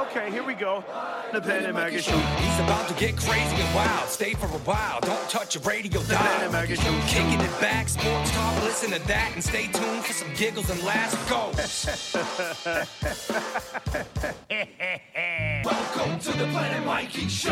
[0.00, 0.82] Okay, here we go.
[1.32, 2.16] The Planet Mikey Show.
[2.16, 4.08] He's about to get crazy and wild.
[4.08, 4.98] Stay for a while.
[5.02, 6.42] Don't touch your radio Pen dial.
[6.44, 7.00] and Maggie Show.
[7.06, 8.62] Kicking it back, sports talk.
[8.62, 11.16] Listen to that and stay tuned for some giggles and laughs.
[11.28, 11.50] Go.
[15.64, 17.50] Welcome to the Planet Mikey Show.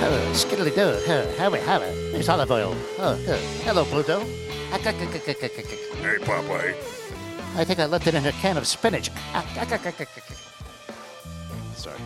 [0.00, 0.80] Oh, skiddly do.
[0.82, 1.88] Oh, hurry, hurry.
[2.18, 2.74] It's olive oil.
[2.98, 4.20] Oh, oh, hello, Pluto.
[4.72, 4.92] Ah, hey,
[6.18, 6.74] Popeye.
[7.56, 9.10] I think I left it in a can of spinach.
[9.32, 9.44] Ah,
[11.78, 11.98] Sorry.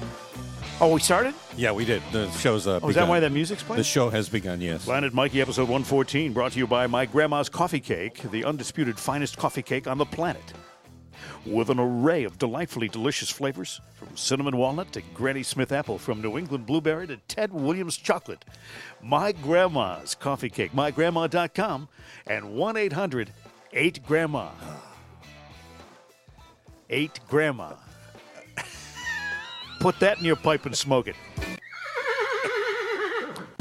[0.81, 1.35] Oh, we started?
[1.57, 2.03] Yeah, we did.
[2.13, 3.79] The show's uh, Oh, is that why that music's playing?
[3.79, 4.85] The show has begun, yes.
[4.85, 9.37] Planet Mikey, episode 114, brought to you by My Grandma's Coffee Cake, the undisputed finest
[9.39, 10.53] coffee cake on the planet.
[11.47, 16.21] With an array of delightfully delicious flavors, from cinnamon walnut to Granny Smith apple, from
[16.21, 18.45] New England blueberry to Ted Williams chocolate.
[19.01, 21.89] My Grandma's Coffee Cake, mygrandma.com,
[22.27, 23.33] and 1 800
[23.73, 24.51] 8 Grandma.
[26.91, 27.73] 8 Grandma.
[29.83, 31.17] Put that in your pipe and smoke it.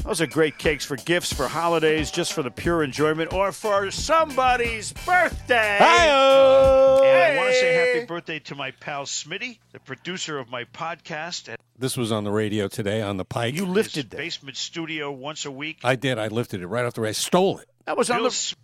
[0.03, 3.89] Those are great cakes for gifts, for holidays, just for the pure enjoyment, or for
[3.89, 5.77] somebody's birthday.
[5.79, 7.01] Hi-oh!
[7.03, 10.65] And I want to say happy birthday to my pal Smitty, the producer of my
[10.65, 13.53] podcast at This was on the radio today on the Pike.
[13.55, 14.17] You You lifted lifted that.
[14.17, 15.79] basement studio once a week.
[15.83, 16.19] I did.
[16.19, 17.17] I lifted it right off the race.
[17.17, 17.69] Stole it.
[17.85, 18.55] That was on Bill the.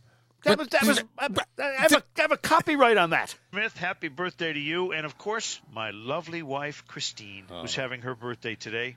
[0.46, 0.68] S- That was.
[0.70, 1.00] That was.
[1.18, 1.26] I
[1.64, 3.36] I have, a, I have a copyright on that.
[3.52, 8.16] Smith, happy birthday to you, and of course, my lovely wife Christine, who's having her
[8.16, 8.96] birthday today,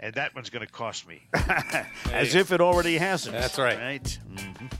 [0.00, 1.22] and that one's going to cost me,
[2.12, 3.34] as if it already hasn't.
[3.36, 3.78] That's right.
[3.78, 4.18] Right.
[4.30, 4.72] Mhm.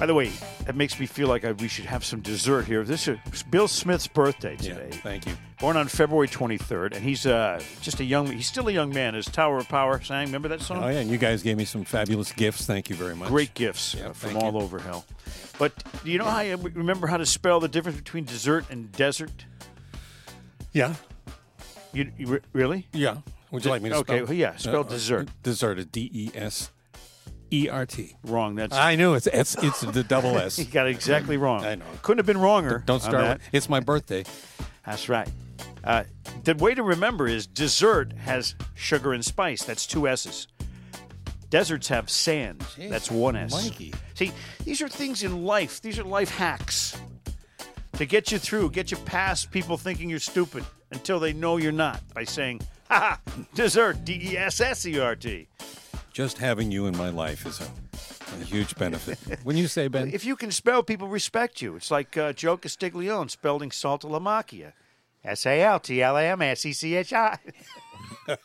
[0.00, 0.32] By the way,
[0.64, 2.84] that makes me feel like I, we should have some dessert here.
[2.84, 3.18] This is
[3.50, 4.88] Bill Smith's birthday today.
[4.90, 5.34] Yeah, thank you.
[5.60, 8.26] Born on February 23rd, and he's uh, just a young.
[8.28, 9.12] He's still a young man.
[9.12, 10.82] His Tower of Power sang, remember that song?
[10.82, 12.64] Oh, yeah, and you guys gave me some fabulous gifts.
[12.64, 13.28] Thank you very much.
[13.28, 14.58] Great gifts Yeah, uh, from all you.
[14.60, 15.04] over hell.
[15.58, 18.90] But do you know how you remember how to spell the difference between dessert and
[18.92, 19.44] desert?
[20.72, 20.94] Yeah,
[21.92, 22.86] You, you re- really?
[22.94, 23.18] yeah.
[23.50, 24.24] Would you like me to Okay, spell?
[24.28, 25.28] well, yeah, spell uh, dessert.
[25.42, 26.70] Dessert is D E S
[27.50, 28.16] E R T.
[28.24, 28.54] Wrong.
[28.54, 30.58] That's I knew it's it's it's the double S.
[30.60, 31.64] you got it exactly wrong.
[31.64, 31.84] I know.
[32.02, 32.82] Couldn't have been wronger.
[32.86, 33.16] Don't start.
[33.16, 33.38] that.
[33.38, 34.24] With, it's my birthday.
[34.86, 35.28] That's right.
[35.82, 36.04] Uh,
[36.44, 39.64] the way to remember is dessert has sugar and spice.
[39.64, 40.46] That's two S's.
[41.48, 42.64] Deserts have sand.
[42.78, 43.52] That's one S.
[43.52, 43.92] Mikey.
[44.14, 44.32] See,
[44.64, 45.80] these are things in life.
[45.80, 46.96] These are life hacks
[47.94, 51.72] to get you through, get you past people thinking you're stupid until they know you're
[51.72, 55.48] not by saying, "Ha ha, dessert, D E S S E R T."
[56.12, 59.18] Just having you in my life is a, a huge benefit.
[59.44, 61.76] when you say Ben, If you can spell, people respect you.
[61.76, 64.72] It's like uh, Joe Castiglione spelling Saltalamacchia.
[65.22, 67.38] S A L T L A M S E C H I.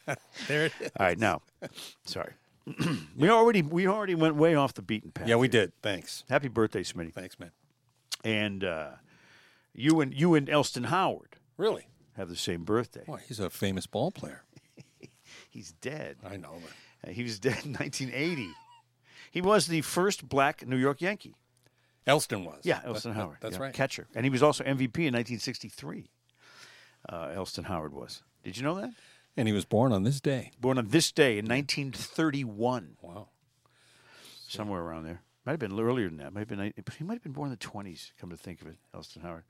[0.48, 0.92] there it is.
[1.00, 1.42] All right, now,
[2.04, 2.34] sorry.
[3.16, 5.28] we already we already went way off the beaten path.
[5.28, 5.72] Yeah, we did.
[5.82, 6.24] Thanks.
[6.30, 7.14] Happy birthday, Smitty.
[7.14, 7.52] Thanks, man.
[8.24, 8.88] And uh,
[9.74, 11.88] you and you and Elston Howard Really?
[12.18, 13.04] have the same birthday.
[13.06, 14.44] Boy, he's a famous ball player.
[15.50, 16.18] He's dead.
[16.26, 16.56] I know.
[16.62, 16.72] But
[17.10, 18.50] He was dead in 1980.
[19.32, 21.36] He was the first black New York Yankee.
[22.08, 22.62] Elston was.
[22.64, 23.38] Yeah, Elston that- Howard.
[23.42, 23.74] That's yeah, right.
[23.74, 24.08] Catcher.
[24.16, 26.10] And he was also MVP in 1963.
[27.10, 28.22] Uh, Elston Howard was.
[28.44, 28.92] Did you know that?
[29.38, 30.52] And he was born on this day.
[30.62, 33.28] Born on this day in 1931, Wow.
[34.48, 35.22] somewhere around there.
[35.46, 36.34] Might have been earlier than that.
[36.34, 36.74] Might have been.
[36.98, 38.12] He might have been born in the 20s.
[38.20, 39.44] Come to think of it, Elston Howard.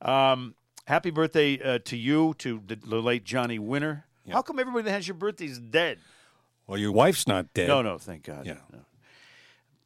[0.00, 0.54] Um,
[0.86, 4.04] happy birthday uh, to you, to the, the late Johnny Winter.
[4.30, 5.98] How come everybody that has your birthday is dead?
[6.68, 7.66] Well, your wife's not dead.
[7.68, 8.46] No, no, thank God.
[8.46, 8.58] Yeah.
[8.72, 8.78] No.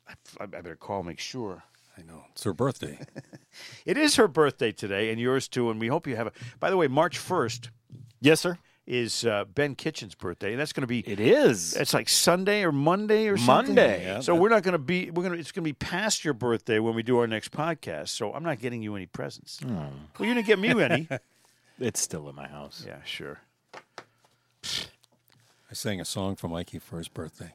[0.09, 1.62] I, I better call, make sure.
[1.97, 2.25] I know.
[2.32, 2.98] It's her birthday.
[3.84, 5.70] It is her birthday today, and yours too.
[5.70, 6.32] And we hope you have a.
[6.59, 7.69] By the way, March 1st
[8.22, 8.56] Yes, sir.
[8.87, 11.00] is uh, Ben Kitchen's birthday, and that's going to be.
[11.00, 11.75] It is.
[11.76, 13.75] It's like Sunday or Monday or something.
[13.75, 14.04] Monday.
[14.04, 15.10] Yeah, so that- we're not going to be.
[15.10, 15.38] We're going to.
[15.38, 18.09] It's going to be past your birthday when we do our next podcast.
[18.09, 19.60] So I'm not getting you any presents.
[19.60, 19.75] Hmm.
[20.19, 21.09] Well, you didn't get me any.
[21.78, 22.84] It's still in my house.
[22.87, 23.41] yeah, sure.
[25.72, 27.54] I sang a song for Mikey for his birthday.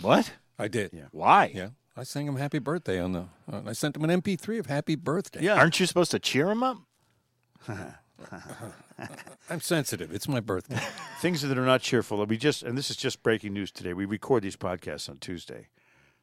[0.00, 0.32] What?
[0.58, 0.90] I did.
[0.92, 1.04] Yeah.
[1.12, 1.52] Why?
[1.54, 1.68] Yeah.
[1.96, 3.26] I sang him happy birthday on the.
[3.48, 5.42] Uh, I sent him an MP3 of happy birthday.
[5.42, 5.54] Yeah.
[5.54, 6.78] Aren't you supposed to cheer him up?
[9.48, 10.12] I'm sensitive.
[10.12, 10.80] It's my birthday.
[11.20, 12.26] Things that are not cheerful.
[12.26, 13.92] We just, and this is just breaking news today.
[13.92, 15.68] We record these podcasts on Tuesday.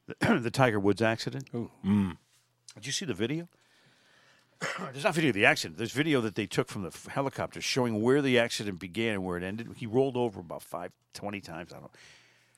[0.07, 1.47] The, the Tiger Woods accident.
[1.56, 1.71] Ooh.
[2.75, 3.47] Did you see the video?
[4.91, 5.77] There's not video of the accident.
[5.77, 9.23] There's video that they took from the f- helicopter showing where the accident began and
[9.25, 9.67] where it ended.
[9.75, 11.71] He rolled over about five, 20 times.
[11.71, 11.91] I don't know.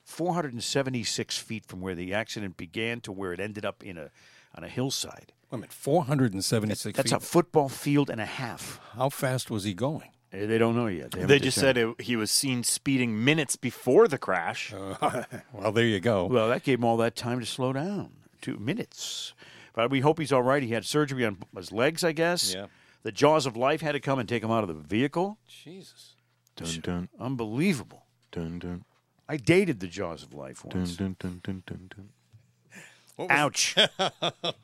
[0.06, 4.10] 476 feet from where the accident began to where it ended up in a
[4.56, 5.34] on a hillside.
[5.52, 5.74] Wait a minute.
[5.74, 7.18] 476 That's feet.
[7.18, 8.80] a football field and a half.
[8.96, 10.10] How fast was he going?
[10.34, 11.12] Eh, They don't know yet.
[11.12, 11.96] They haven't just determined.
[11.98, 14.74] said it, he was seen speeding minutes before the crash.
[15.54, 16.26] Well, there you go.
[16.26, 18.12] Well, that gave him all that time to slow down.
[18.42, 19.34] Two minutes.
[19.78, 20.64] But we hope he's all right.
[20.64, 22.56] He had surgery on his legs, I guess.
[22.56, 22.66] Yeah.
[23.04, 25.38] The jaws of life had to come and take him out of the vehicle.
[25.48, 26.16] Jesus.
[26.56, 28.08] Dun, dun, Unbelievable.
[28.32, 28.86] dun, dun,
[29.30, 30.96] I dated the jaws of life dun, once.
[30.96, 33.28] dun, dun, dun, dun, dun.
[33.30, 33.76] Ouch.
[33.98, 34.56] but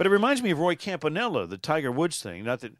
[0.00, 2.42] it reminds me of Roy Campanella, the Tiger Woods thing.
[2.42, 2.72] Not that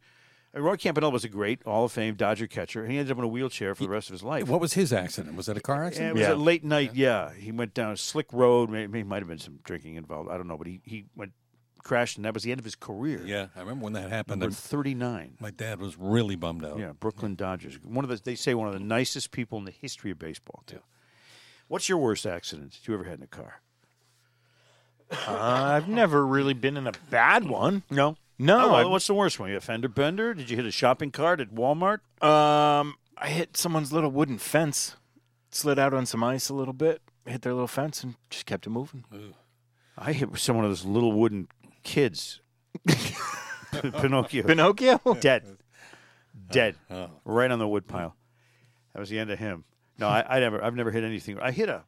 [0.54, 2.86] Roy Campanella was a great Hall of Fame Dodger catcher.
[2.86, 4.48] He ended up in a wheelchair for the rest of his life.
[4.48, 5.36] What was his accident?
[5.36, 6.10] Was that a car Yeah, accident?
[6.10, 6.34] it was Yeah.
[6.34, 6.94] a late night.
[6.94, 7.32] Yeah.
[7.34, 8.70] he went down a slick road.
[8.70, 10.30] Maybe might have been some drinking involved.
[10.30, 11.32] I don't know, but he he went
[11.82, 13.22] crashed, and that was the end of his career.
[13.26, 14.40] Yeah, I remember when that happened.
[14.40, 15.36] number and thirty nine.
[15.40, 16.78] My dad was really bummed out.
[16.78, 17.78] Yeah, Brooklyn Dodgers.
[17.82, 20.62] One of the they say one of the nicest people in the history of baseball.
[20.66, 20.80] Too.
[21.66, 23.60] What's your worst accident you ever had in a car?
[25.10, 27.82] Uh, I've never really been in a bad one.
[27.90, 28.16] No.
[28.38, 29.50] No, Oh, well, what's the worst one?
[29.50, 30.34] You a fender bender?
[30.34, 31.98] Did you hit a shopping cart at Walmart?
[32.22, 34.96] Um, I hit someone's little wooden fence,
[35.50, 38.66] slid out on some ice a little bit, hit their little fence, and just kept
[38.66, 39.04] it moving.
[39.96, 41.46] I hit some one of those little wooden
[41.84, 42.40] kids.
[43.72, 44.42] Pinocchio.
[44.44, 45.00] Pinocchio.
[45.20, 45.44] dead.
[46.50, 46.74] Dead.
[47.24, 48.16] Right on the wood pile.
[48.92, 49.64] That was the end of him.
[49.98, 51.38] No, I, I never I've never hit anything.
[51.38, 51.84] I hit a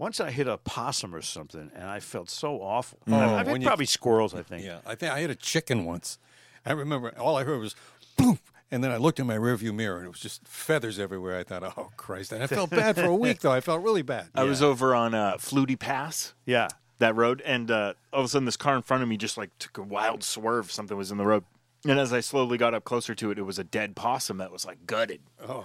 [0.00, 2.98] once I hit a possum or something and I felt so awful.
[3.06, 4.64] I've, I've hit when you- probably squirrels, I think.
[4.64, 6.18] Yeah, I think I had a chicken once.
[6.66, 7.76] I remember all I heard was
[8.16, 8.38] boom,
[8.70, 11.38] and then I looked in my rearview mirror and it was just feathers everywhere.
[11.38, 12.32] I thought, oh Christ!
[12.32, 13.52] And I felt bad for a week though.
[13.52, 14.28] I felt really bad.
[14.34, 16.68] I was over on uh, Flutie Pass, Yeah.
[16.98, 19.36] that road, and uh, all of a sudden this car in front of me just
[19.38, 20.70] like took a wild swerve.
[20.72, 21.44] Something was in the road.
[21.88, 24.52] And as I slowly got up closer to it, it was a dead possum that
[24.52, 25.22] was like gutted.
[25.46, 25.64] Oh.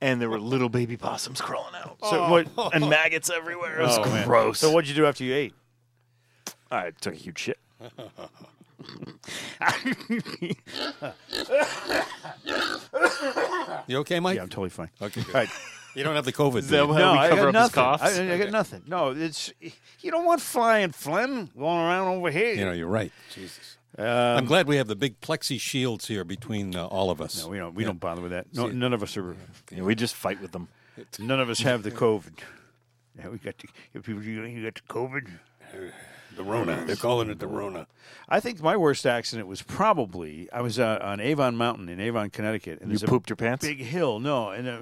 [0.00, 1.98] And there were little baby possums crawling out.
[2.02, 2.30] So oh.
[2.30, 3.80] what And maggots everywhere.
[3.80, 4.26] It was Oh, man.
[4.26, 4.58] gross.
[4.58, 5.54] So what'd you do after you ate?
[6.70, 7.58] I took a huge shit.
[13.86, 14.36] You okay, Mike?
[14.36, 14.90] Yeah, I'm totally fine.
[15.02, 15.34] Okay, good.
[15.34, 15.50] All right.
[15.94, 16.62] You don't have the COVID.
[16.62, 16.86] that do you?
[16.86, 17.74] No, we I got up nothing.
[17.74, 18.02] coughs?
[18.02, 18.82] I, I got nothing.
[18.86, 22.54] No, it's you don't want flying phlegm going around over here.
[22.54, 23.12] You know, you're right.
[23.34, 23.76] Jesus.
[23.98, 27.42] I'm glad we have the big plexi shields here between uh, all of us.
[27.44, 27.74] no, we don't.
[27.74, 28.46] We don't bother with that.
[28.54, 29.36] No, See- none of us are.
[29.70, 30.68] Yeah, we just fight with them.
[31.18, 32.40] None of us have the COVID.
[33.18, 34.22] Yeah, we got the you people.
[34.22, 35.28] You, you got the COVID.
[36.36, 36.84] the Rona.
[36.86, 37.86] They're calling it the Rona.
[38.28, 42.28] I think my worst accident was probably I was uh, on Avon Mountain in Avon,
[42.30, 43.64] Connecticut, and You there's a pooped your pants?
[43.66, 44.20] big hill.
[44.20, 44.78] No, and uh,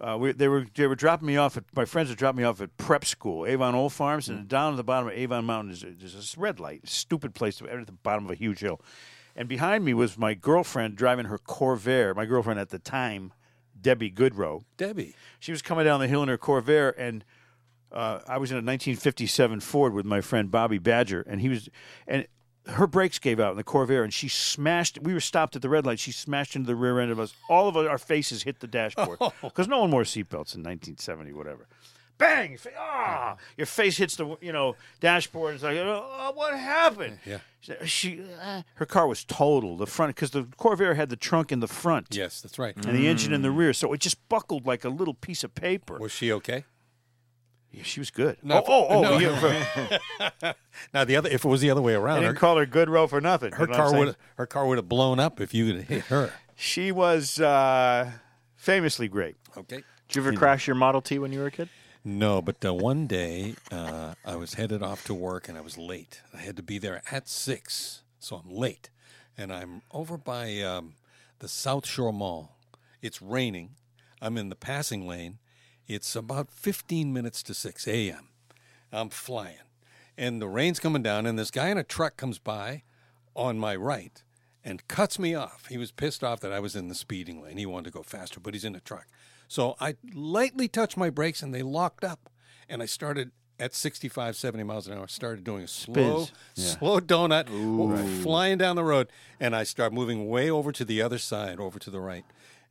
[0.00, 2.44] uh, we, they were they were dropping me off at my friends were dropping me
[2.44, 5.72] off at prep school, Avon Old Farms, and down at the bottom of Avon Mountain
[5.72, 8.80] is there's this red light, stupid place to, at the bottom of a huge hill,
[9.34, 12.14] and behind me was my girlfriend driving her Corvair.
[12.14, 13.32] My girlfriend at the time,
[13.80, 14.62] Debbie Goodrow.
[14.76, 15.14] Debbie.
[15.40, 17.24] She was coming down the hill in her Corvair, and
[17.90, 21.68] uh, I was in a 1957 Ford with my friend Bobby Badger, and he was,
[22.06, 22.26] and
[22.68, 24.98] her brakes gave out in the Corvair, and she smashed.
[25.02, 25.98] We were stopped at the red light.
[25.98, 27.32] She smashed into the rear end of us.
[27.48, 31.66] All of our faces hit the dashboard because no one wore seatbelts in 1970, whatever.
[32.18, 32.50] Bang!
[32.50, 33.36] Your fa- Ah!
[33.56, 35.54] Your face hits the you know dashboard.
[35.54, 37.18] It's like, oh, what happened?
[37.24, 37.38] Yeah.
[37.84, 39.76] She, uh, her car was total.
[39.76, 42.74] The front because the Corvair had the trunk in the front Yes, that's right.
[42.76, 45.54] and the engine in the rear, so it just buckled like a little piece of
[45.54, 45.98] paper.
[45.98, 46.64] Was she okay?
[47.70, 48.38] Yeah, she was good.
[48.42, 49.02] No, oh, oh, oh!
[49.02, 49.18] no.
[49.18, 50.52] you-
[50.94, 52.66] Now the other, if it was the other way I around, didn't her, call her
[52.66, 53.52] Goodrow for nothing.
[53.52, 55.74] her You know what I'm car would her car would have blown up if you
[55.74, 56.32] had hit her.
[56.56, 58.10] She was uh,
[58.56, 59.36] famously great.
[59.56, 59.82] Okay.
[60.08, 61.68] Did you ever crash your Model T when you were a kid?
[62.04, 65.76] No, but uh, one day uh, I was headed off to work and I was
[65.76, 66.22] late.
[66.32, 68.88] I had to be there at six, so I'm late,
[69.36, 70.94] and I'm over by um,
[71.40, 72.56] the South Shore Mall.
[73.02, 73.70] It's raining.
[74.22, 75.38] I'm in the passing lane.
[75.88, 78.28] It's about 15 minutes to 6 a.m.
[78.92, 79.56] I'm flying,
[80.16, 82.82] and the rain's coming down, and this guy in a truck comes by
[83.34, 84.22] on my right
[84.64, 85.66] and cuts me off.
[85.70, 87.56] He was pissed off that I was in the speeding lane.
[87.56, 89.06] He wanted to go faster, but he's in a truck.
[89.46, 92.28] So I lightly touched my brakes and they locked up.
[92.68, 96.64] And I started at 65, 70 miles an hour, started doing a slow, Yeah.
[96.74, 98.22] slow donut, Ooh.
[98.22, 99.08] flying down the road.
[99.40, 102.24] And I start moving way over to the other side, over to the right.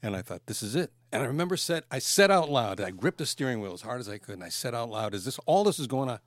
[0.03, 0.91] And I thought, this is it.
[1.11, 3.99] And I remember said, I said out loud, I gripped the steering wheel as hard
[3.99, 6.19] as I could, and I said out loud, is this all this is going on?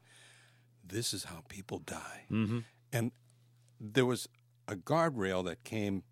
[0.82, 2.24] This is how people die.
[2.30, 2.60] Mm-hmm.
[2.92, 3.12] And
[3.78, 4.28] there was
[4.66, 6.02] a guardrail that came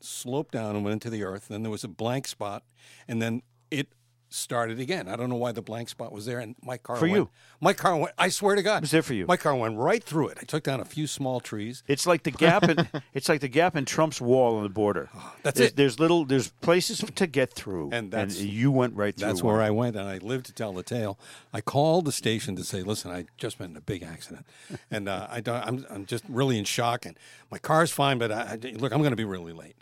[0.00, 1.48] sloped down and went into the earth.
[1.48, 2.64] Then there was a blank spot,
[3.08, 3.88] and then it
[4.32, 5.08] started again.
[5.08, 7.28] I don't know why the blank spot was there, and my car For went, you.
[7.60, 8.12] My car went.
[8.16, 9.26] I swear to God, it was there for you.
[9.26, 10.38] My car went right through it.
[10.40, 11.82] I took down a few small trees.
[11.88, 15.10] It's like the gap in it's like the gap in Trump's wall on the border.
[15.42, 15.76] That's there's, it.
[15.76, 19.26] There's little there's places to get through, And that's- you went right through.
[19.26, 19.54] That's one.
[19.54, 21.18] where I went, and I lived to tell the tale.
[21.52, 24.46] I called the station to say, "Listen, I just been in a big accident,
[24.90, 27.18] and uh, I don't, I'm, I'm just really in shock, and
[27.50, 29.76] my car's fine, but I, I- look, I'm going to be really late."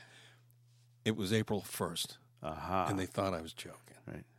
[1.05, 2.87] It was April 1st, Aha.
[2.90, 3.88] and they thought I was joking.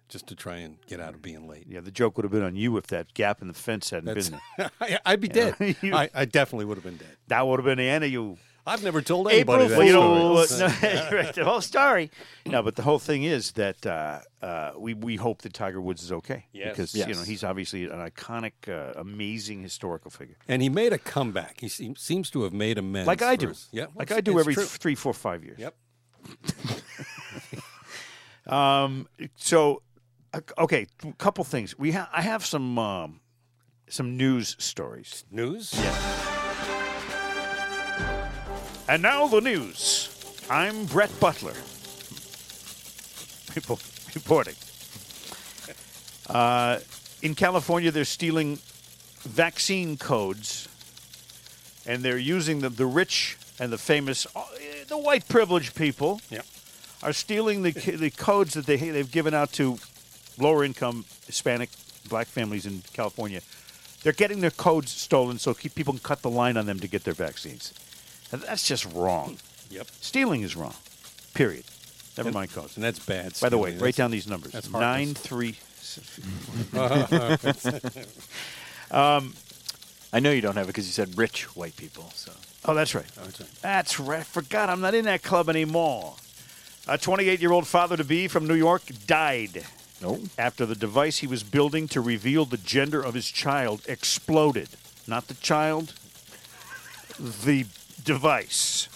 [0.10, 1.66] Just to try and get out of being late.
[1.70, 4.14] Yeah, the joke would have been on you if that gap in the fence hadn't
[4.14, 4.72] That's, been there.
[4.82, 5.56] I, I'd be dead.
[5.82, 7.16] You- I, I definitely would have been dead.
[7.28, 8.38] That would have been the end of you.
[8.68, 10.70] I've never told anybody April that story.
[10.92, 12.12] Well, no, right, the whole story.
[12.46, 16.04] No, but the whole thing is that uh, uh, we we hope that Tiger Woods
[16.04, 16.72] is okay Yes.
[16.72, 21.00] because you know he's obviously an iconic, uh, amazing historical figure, And he made a
[21.00, 21.62] comeback.
[21.62, 23.08] He seem, seems to have made amends.
[23.08, 23.48] like I do.
[23.48, 24.66] his- Yeah, like I do every true.
[24.66, 25.58] three, four, five years.
[25.58, 25.76] Yep.
[28.48, 29.82] um, So,
[30.58, 31.78] okay, a couple things.
[31.78, 33.20] We ha- I have some um,
[33.88, 35.26] some news stories.
[35.32, 35.74] News?
[35.76, 35.96] Yeah.
[38.88, 40.10] And now the news.
[40.50, 41.54] I'm Brett Butler.
[43.54, 44.56] Repo- Reporting.
[46.28, 46.80] Uh,
[47.22, 48.58] in California, they're stealing
[49.22, 50.68] vaccine codes,
[51.86, 54.44] and they're using the, the rich and the famous, uh,
[54.88, 56.46] the white privileged people Yep.
[57.04, 59.78] are stealing the the codes that they they've given out to
[60.40, 61.70] lower income Hispanic
[62.10, 63.42] black families in California.
[64.04, 66.88] They're getting their codes stolen so keep, people can cut the line on them to
[66.88, 67.74] get their vaccines.
[68.32, 69.38] And that's just wrong.
[69.70, 69.88] Yep.
[70.00, 70.76] Stealing is wrong.
[71.34, 71.66] Period.
[72.18, 72.76] Never And- mind codes.
[72.78, 73.34] And that's bad.
[73.42, 73.84] By the way, stealing.
[73.84, 74.54] write down these numbers.
[74.54, 75.28] that's Nine heartless.
[75.28, 75.56] three.
[78.92, 79.34] Um,
[80.12, 82.10] I know you don't have it because you said rich white people.
[82.16, 82.32] So
[82.66, 83.06] Oh, that's right.
[83.20, 83.50] Oh, that's right.
[83.62, 84.20] That's right.
[84.22, 84.70] I forgot.
[84.70, 86.16] I'm not in that club anymore.
[86.88, 89.64] A 28 year old father to be from New York died
[90.02, 90.20] no.
[90.38, 94.70] after the device he was building to reveal the gender of his child exploded.
[95.08, 95.94] Not the child,
[97.20, 97.66] the
[98.04, 98.88] device,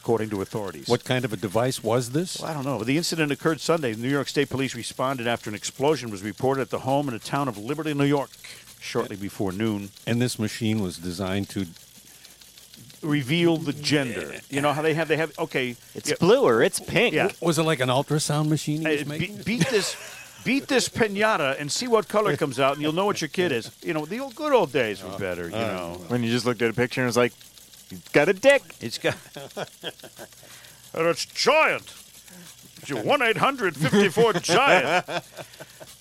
[0.00, 0.88] according to authorities.
[0.88, 2.38] What kind of a device was this?
[2.40, 2.82] Well, I don't know.
[2.84, 3.94] The incident occurred Sunday.
[3.94, 7.20] New York State Police responded after an explosion was reported at the home in the
[7.20, 8.30] town of Liberty, New York,
[8.80, 9.90] shortly before noon.
[10.06, 11.66] And this machine was designed to.
[13.02, 14.36] Reveal the gender.
[14.48, 15.74] You know how they have they have okay.
[15.92, 17.14] It's yeah, blue or it's pink.
[17.14, 17.32] Yeah.
[17.40, 19.36] Was it like an ultrasound machine he was Uh, making?
[19.38, 19.96] be- beat this
[20.44, 23.52] beat this pinata and see what color comes out and you'll know what your kid
[23.52, 23.70] is.
[23.82, 26.00] You know, the old good old days were better, you uh, know.
[26.08, 27.32] When you just looked at a picture and was like,
[27.90, 29.16] "You've got a dick." It's got
[30.94, 31.94] And it's giant.
[32.82, 35.06] It's one eight hundred fifty four giant.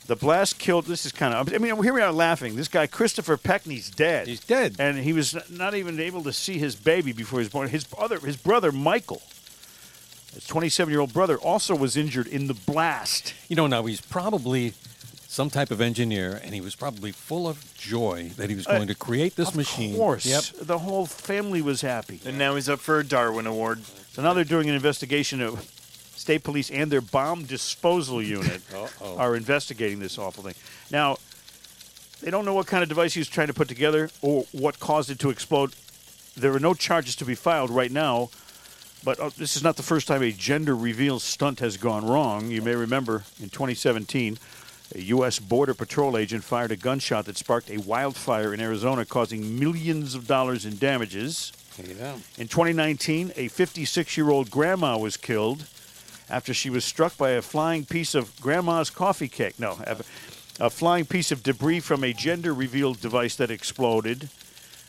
[0.07, 0.85] The blast killed.
[0.85, 1.53] This is kind of.
[1.53, 2.55] I mean, here we are laughing.
[2.55, 4.27] This guy Christopher Pekny's dead.
[4.27, 4.75] He's dead.
[4.79, 7.69] and he was not even able to see his baby before he was born.
[7.69, 9.21] His other, his brother Michael,
[10.33, 13.33] his twenty-seven year old brother, also was injured in the blast.
[13.49, 14.73] You know, now he's probably
[15.27, 18.71] some type of engineer, and he was probably full of joy that he was uh,
[18.75, 19.91] going to create this of machine.
[19.93, 20.43] Of course, Yep.
[20.67, 22.19] the whole family was happy.
[22.25, 23.81] And now he's up for a Darwin Award.
[24.11, 25.61] So now they're doing an investigation of
[26.15, 29.17] state police and their bomb disposal unit Uh-oh.
[29.17, 30.53] are investigating this awful thing.
[30.91, 31.15] Now,
[32.21, 34.79] they don't know what kind of device he was trying to put together or what
[34.81, 35.73] caused it to explode.
[36.35, 38.29] There are no charges to be filed right now,
[39.03, 42.49] but uh, this is not the first time a gender reveal stunt has gone wrong.
[42.49, 44.37] You may remember in 2017,
[44.93, 45.39] a U.S.
[45.39, 50.27] Border Patrol agent fired a gunshot that sparked a wildfire in Arizona, causing millions of
[50.27, 51.53] dollars in damages.
[51.77, 52.15] Yeah.
[52.37, 55.65] In 2019, a 56 year old grandma was killed
[56.29, 59.59] after she was struck by a flying piece of grandma's coffee cake.
[59.59, 59.97] No, a,
[60.59, 64.29] a flying piece of debris from a gender reveal device that exploded.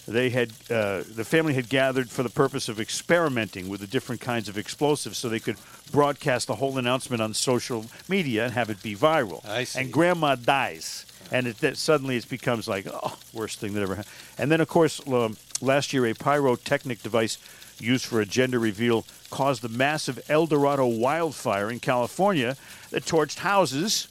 [0.06, 4.20] They had uh, the family had gathered for the purpose of experimenting with the different
[4.20, 5.56] kinds of explosives, so they could
[5.92, 9.46] broadcast the whole announcement on social media and have it be viral.
[9.46, 9.80] I see.
[9.80, 13.94] And grandma dies, and it, that suddenly it becomes like oh, worst thing that ever
[13.94, 14.12] happened.
[14.38, 17.38] And then, of course, um, last year a pyrotechnic device
[17.78, 22.56] used for a gender reveal caused the massive El Dorado wildfire in California
[22.90, 24.08] that torched houses,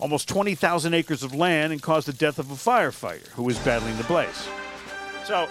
[0.00, 3.96] almost 20,000 acres of land, and caused the death of a firefighter who was battling
[3.96, 4.48] the blaze.
[5.24, 5.48] So,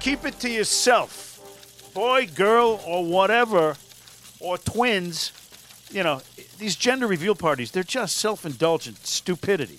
[0.00, 3.76] keep it to yourself, boy, girl, or whatever,
[4.40, 5.32] or twins.
[5.90, 6.22] You know,
[6.58, 9.78] these gender reveal parties, they're just self indulgent stupidity.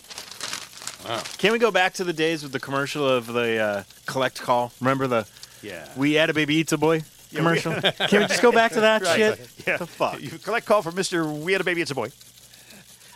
[1.38, 4.72] Can we go back to the days with the commercial of the uh, collect call?
[4.80, 5.28] Remember the
[5.62, 5.88] Yeah.
[5.98, 7.04] "We had a baby eats a boy"
[7.34, 7.74] commercial?
[7.82, 9.18] Can we just go back to that Right.
[9.18, 9.50] shit?
[9.68, 9.78] Yeah.
[9.78, 10.22] The fuck?
[10.22, 11.42] You collect call from Mr.
[11.42, 12.10] We had a baby, it's a boy.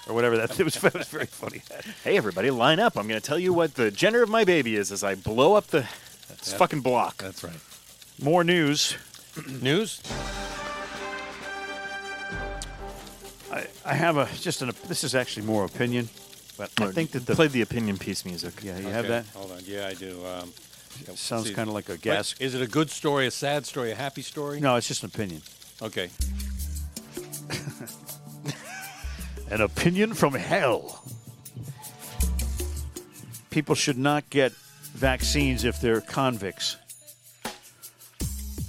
[0.08, 1.62] Or whatever that it was, it was very funny.
[2.04, 2.98] Hey, everybody, line up!
[2.98, 5.56] I'm going to tell you what the gender of my baby is as I blow
[5.56, 5.88] up the
[6.30, 7.18] this fucking block.
[7.18, 7.60] That's right.
[8.22, 8.96] More news.
[9.62, 10.02] News?
[13.52, 16.10] I, I have a just an this is actually more opinion,
[16.58, 18.64] but I think that the play the opinion piece music.
[18.64, 19.60] yeah you have that Hold on.
[19.66, 20.26] Yeah, I do.
[20.26, 20.54] Um,
[21.16, 22.36] sounds kind of like a wait, gas.
[22.40, 24.60] Is it a good story, a sad story, a happy story?
[24.60, 25.44] No, it's just an opinion.
[25.82, 26.10] Okay.
[29.50, 31.04] An opinion from hell.
[33.50, 34.52] People should not get
[34.94, 36.78] vaccines if they're convicts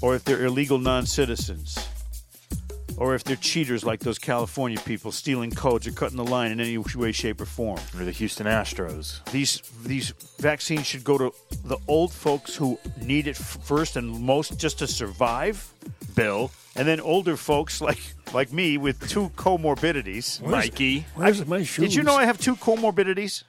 [0.01, 1.79] or if they're illegal non citizens.
[2.99, 6.61] or if they're cheaters like those California people stealing codes or cutting the line in
[6.61, 7.79] any way, shape, or form.
[7.97, 9.25] Or the Houston Astros.
[9.31, 11.33] These these vaccines should go to
[11.65, 15.73] the old folks who need it first and most just to survive,
[16.17, 16.51] Bill.
[16.79, 18.01] And then older folks like
[18.33, 20.41] like me with two comorbidities.
[20.41, 21.07] Mikey.
[21.15, 21.87] Where's my shoes?
[21.89, 23.45] Did you know I have two comorbidities?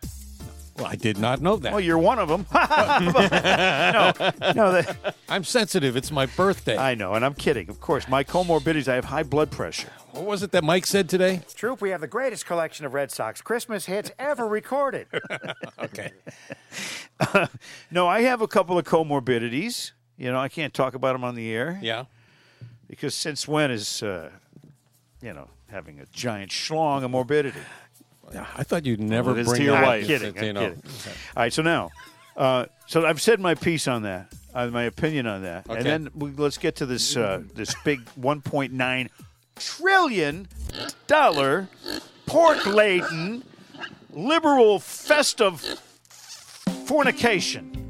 [0.78, 1.74] Well, I did not know that.
[1.74, 2.46] Well, you're one of them.
[2.54, 4.14] no,
[4.56, 5.98] no, that, I'm sensitive.
[5.98, 6.78] It's my birthday.
[6.78, 7.70] I know, and I'm kidding.
[7.70, 8.88] Of course, my comorbidities.
[8.88, 9.90] I have high blood pressure.
[10.14, 11.42] what was it that Mike said today?
[11.54, 15.08] Troop, we have the greatest collection of Red Sox Christmas hits ever recorded.
[15.80, 16.12] Okay.
[17.92, 19.92] No, I have a couple of comorbidities.
[20.18, 22.06] You know, I can't talk about them on the air Yeah.
[22.89, 24.29] Because since when is, uh,
[25.22, 27.60] you know, having a giant schlong a morbidity?
[28.34, 29.84] Yeah, I thought you'd never Well, bring to your up.
[29.84, 30.01] wife.
[30.03, 30.36] I'm kidding.
[30.36, 30.62] You I'm know.
[30.69, 30.84] kidding.
[31.36, 31.89] All right, so now,
[32.38, 35.77] uh, so I've said my piece on that, uh, my opinion on that, Okay.
[35.79, 39.10] and then we, let's get to this uh, this big 1.9
[39.55, 40.48] trillion
[41.08, 41.67] dollar
[42.25, 43.43] pork laden
[44.12, 45.60] liberal festive
[46.86, 47.88] fornication.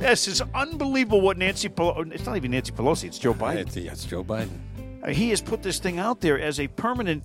[0.00, 3.56] This is unbelievable what Nancy Pelosi, it's not even Nancy Pelosi, it's Joe Biden.
[3.56, 4.58] It's, it's Joe Biden.
[5.02, 7.22] Uh, he has put this thing out there as a permanent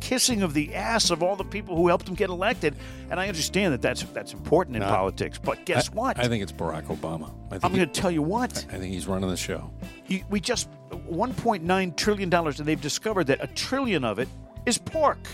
[0.00, 2.74] kissing of the ass of all the people who helped him get elected.
[3.10, 4.88] And I understand that that's that's important in No.
[4.88, 5.38] politics.
[5.38, 6.18] But guess I, what?
[6.18, 7.32] I think it's Barack Obama.
[7.46, 8.66] I think, I'm going to tell you what.
[8.72, 9.70] I think he's running the show.
[10.08, 14.28] You, we just 1.9 trillion dollars, and they've discovered that a trillion of it
[14.66, 15.26] is pork.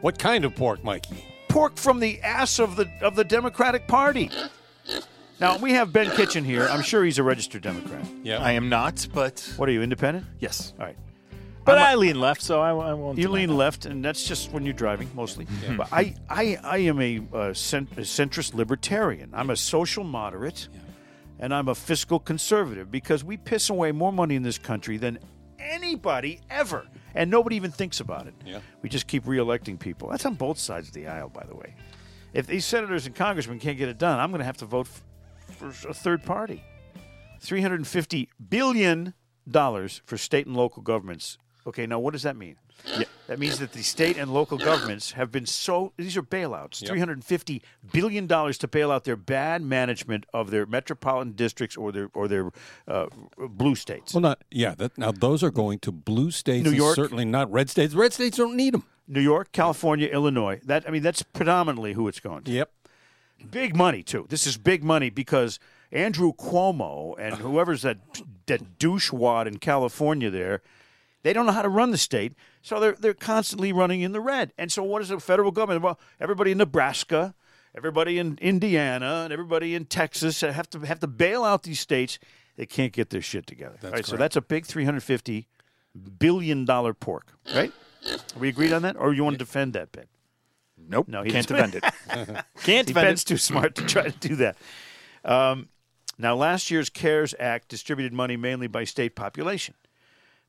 [0.00, 1.22] What kind of pork, Mikey?
[1.48, 4.30] Pork from the ass of the of the Democratic Party.
[5.40, 6.66] Now we have Ben Kitchen here.
[6.68, 8.04] I'm sure he's a registered Democrat.
[8.22, 8.38] Yeah.
[8.38, 10.26] I am not, but What are you, independent?
[10.38, 10.72] yes.
[10.78, 10.96] All right.
[11.64, 13.16] But I'm a- I lean left, so I, I won't.
[13.18, 13.54] You deny lean that.
[13.54, 15.46] left, and that's just when you're driving, mostly.
[15.76, 19.30] But I, I, I am a, uh, cent- a centrist libertarian.
[19.32, 20.68] I'm a social moderate,
[21.38, 25.18] and I'm a fiscal conservative because we piss away more money in this country than
[25.58, 28.34] anybody ever, and nobody even thinks about it.
[28.44, 28.60] Yeah.
[28.82, 30.10] We just keep reelecting people.
[30.10, 31.74] That's on both sides of the aisle, by the way.
[32.34, 34.86] If these senators and congressmen can't get it done, I'm going to have to vote
[34.86, 35.02] f-
[35.46, 36.62] for a third party.
[37.42, 39.14] $350 billion
[39.52, 41.38] for state and local governments.
[41.66, 42.56] Okay, now what does that mean?
[43.28, 46.90] That means that the state and local governments have been so, these are bailouts, Yep.
[46.90, 52.28] $350 billion to bail out their bad management of their metropolitan districts or their, or
[52.28, 52.50] their
[52.86, 53.06] uh,
[53.38, 54.12] blue states.
[54.12, 54.74] well, not yeah.
[54.74, 56.64] That, now those are going to blue states.
[56.68, 56.96] New York?
[56.96, 57.94] certainly not red states.
[57.94, 58.84] Red states don't need them.
[59.08, 60.60] New York, California, Illinois.
[60.64, 62.50] That I mean, that's predominantly who it's going to.
[62.50, 62.70] Yep.
[63.50, 64.26] Big money too.
[64.28, 65.58] This is big money because
[65.92, 67.98] Andrew Cuomo and whoever's that
[68.46, 70.60] that douchewad in California there,
[71.22, 74.20] they don't know how to run the state, so they're they're constantly running in the
[74.20, 74.52] red.
[74.58, 75.82] And so what is the federal government?
[75.82, 77.34] Well, everybody in Nebraska,
[77.76, 82.18] everybody in Indiana, and everybody in Texas have to have to bail out these states.
[82.56, 83.76] They can't get their shit together.
[83.80, 85.48] That's All right, so that's a big three hundred fifty
[86.18, 87.72] billion dollar pork, right?
[88.10, 90.08] Are we agreed on that, or you want to defend that bit?
[90.88, 91.08] Nope.
[91.08, 91.82] No, he can't defend it.
[92.62, 93.26] can't defend Ben's it.
[93.26, 94.56] too smart to try to do that.
[95.24, 95.68] Um,
[96.18, 99.74] now, last year's CARES Act distributed money mainly by state population,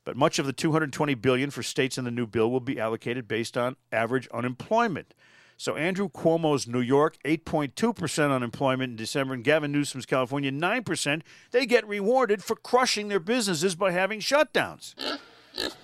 [0.04, 3.26] but much of the 220 billion for states in the new bill will be allocated
[3.26, 5.14] based on average unemployment.
[5.58, 11.64] So Andrew Cuomo's New York 8.2% unemployment in December and Gavin Newsom's California 9%, they
[11.64, 14.94] get rewarded for crushing their businesses by having shutdowns.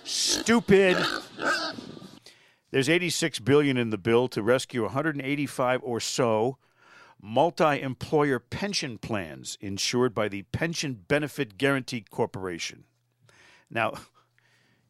[0.03, 1.03] Stupid.
[2.73, 6.57] There's 86 billion in the bill to rescue 185 or so
[7.21, 12.85] multi-employer pension plans insured by the Pension Benefit Guaranty Corporation.
[13.69, 13.91] Now,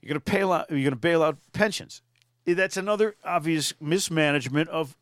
[0.02, 2.02] you're going to pay out, you're going to bail out pensions.
[2.46, 4.96] That's another obvious mismanagement of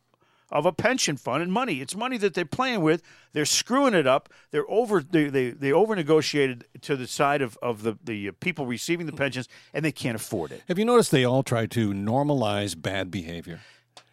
[0.51, 1.81] of a pension fund and money.
[1.81, 3.01] It's money that they're playing with.
[3.33, 4.29] They're screwing it up.
[4.51, 8.65] They're over they they, they over negotiated to the side of, of the, the people
[8.65, 10.63] receiving the pensions and they can't afford it.
[10.67, 13.61] Have you noticed they all try to normalize bad behavior?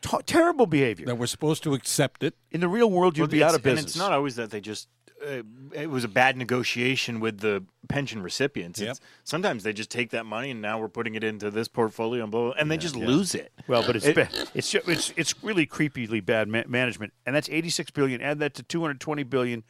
[0.01, 1.07] T- terrible behavior.
[1.07, 2.35] That we're supposed to accept it.
[2.51, 3.81] In the real world, you'd Well, be out of business.
[3.81, 4.89] And it's not always that they just.
[5.27, 8.81] Uh, it was a bad negotiation with the pension recipients.
[8.81, 12.23] It's, sometimes they just take that money and now we're putting it into this portfolio
[12.23, 13.53] and blah, blah, and they just lose it.
[13.67, 17.49] Well, but it's It- ba- it's it's it's really creepily bad ma- management, and that's
[17.51, 18.21] 86 billion.
[18.23, 19.65] Add that to 220 billion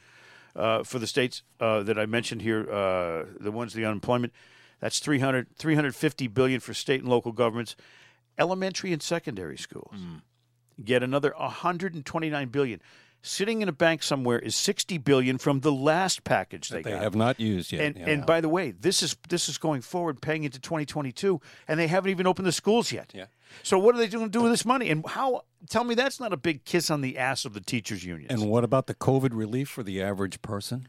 [0.54, 4.32] uh, for the states uh, that I mentioned here, uh, the ones the unemployment.
[4.80, 7.74] That's 300 350 billion for state and local governments,
[8.38, 9.94] elementary and secondary schools.
[10.84, 12.80] Get another 129 billion.
[13.20, 16.90] Sitting in a bank somewhere is 60 billion from the last package they, got.
[16.90, 17.84] They have not used yet.
[17.84, 18.06] And Yeah.
[18.10, 21.88] and by the way, this is this is going forward, paying into 2022, and they
[21.88, 23.10] haven't even opened the schools yet.
[23.14, 23.26] Yeah.
[23.62, 24.88] So what are they going to do with this money?
[24.88, 25.42] And how?
[25.68, 28.30] Tell me that's not a big kiss on the ass of the teachers' union.
[28.30, 30.86] and what about the COVID relief for the average person?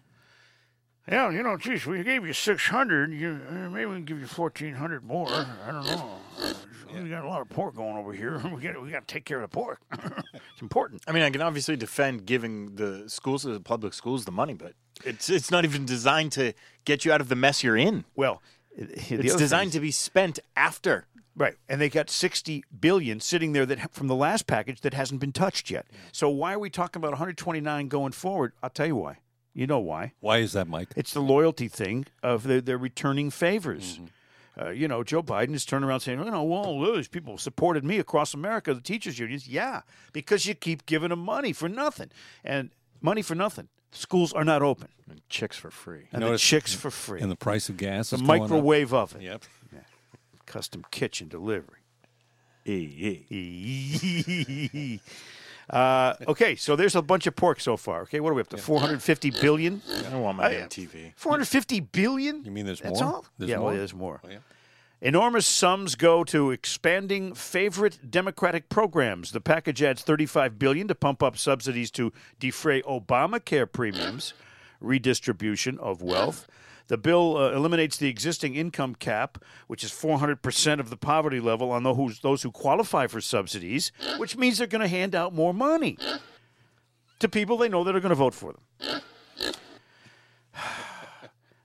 [1.11, 3.11] Yeah, you know, geez, we gave you six hundred.
[3.13, 5.27] You uh, maybe we can give you fourteen hundred more.
[5.29, 6.17] I don't know.
[6.41, 6.53] Uh,
[7.01, 8.39] We got a lot of pork going over here.
[8.55, 9.79] We got we got to take care of the pork.
[9.93, 11.01] it's important.
[11.07, 14.73] I mean, I can obviously defend giving the schools, the public schools, the money, but
[15.03, 16.53] it's it's not even designed to
[16.85, 18.05] get you out of the mess you're in.
[18.15, 18.41] Well,
[18.75, 21.05] It's designed to be spent after.
[21.35, 25.21] Right, and they got sixty billion sitting there that from the last package that hasn't
[25.21, 25.85] been touched yet.
[26.11, 28.51] So why are we talking about one hundred twenty nine going forward?
[28.61, 29.17] I'll tell you why.
[29.53, 30.13] You know why?
[30.19, 30.89] Why is that, Mike?
[30.95, 33.99] It's the loyalty thing of their, their returning favors.
[34.59, 37.83] Uh, you know, Joe Biden is turning around saying, "You know, well, those people supported
[37.83, 39.81] me across America, the teachers' unions." Yeah,
[40.13, 42.11] because you keep giving them money for nothing,
[42.43, 42.69] and
[43.01, 43.69] money for nothing.
[43.91, 46.07] Schools are not open, And chicks for free.
[46.11, 47.21] and the chicks for free.
[47.21, 48.49] And the price of gas the is going up.
[48.49, 49.45] microwave oven, Yep.
[50.45, 51.79] custom kitchen delivery.
[52.65, 53.25] E,
[55.69, 58.01] uh, okay, so there's a bunch of pork so far.
[58.01, 58.57] Okay, what are we up to?
[58.57, 59.81] 450 billion?
[60.05, 61.13] I don't want my damn TV.
[61.15, 62.43] 450 billion?
[62.43, 63.13] You mean there's That's more?
[63.13, 63.25] all?
[63.37, 63.67] There's yeah, more?
[63.67, 64.21] well, there's more.
[64.23, 64.37] Oh, yeah.
[65.01, 69.31] Enormous sums go to expanding favorite Democratic programs.
[69.31, 74.33] The package adds 35 billion to pump up subsidies to defray Obamacare premiums,
[74.81, 76.47] redistribution of wealth.
[76.89, 81.71] The bill uh, eliminates the existing income cap, which is 400% of the poverty level
[81.71, 85.53] on those, those who qualify for subsidies, which means they're going to hand out more
[85.53, 85.97] money
[87.19, 89.01] to people they know that are going to vote for them.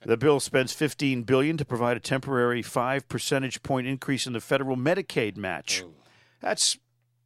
[0.07, 4.41] The bill spends 15 billion to provide a temporary 5 percentage point increase in the
[4.43, 5.83] federal Medicaid match.
[6.43, 6.77] That's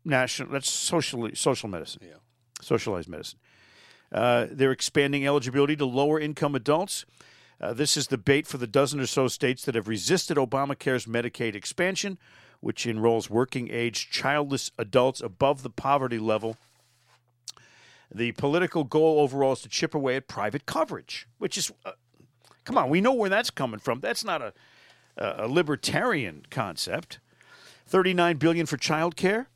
[0.05, 2.03] national that's socially social medicine.
[2.07, 2.19] Yeah.
[2.61, 3.41] Socialized medicine.
[4.13, 7.05] Uh, they're expanding eligibility to lower income adults.
[7.61, 11.07] Uh, this is the bait for the dozen or so states that have resisted Obamacare's
[11.07, 12.19] Medicaid expansion,
[12.61, 16.57] which enrolls working age childless adults above the poverty level.
[18.15, 21.93] The political goal overall is to chip away at private coverage, which is uh,
[22.65, 24.01] Come on, we know where that's coming from.
[24.01, 24.53] That's not a
[25.19, 27.19] a libertarian concept.
[27.87, 29.49] Thirty-nine billion for child care.